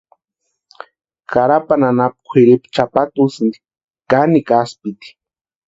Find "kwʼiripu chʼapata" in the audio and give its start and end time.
2.27-3.17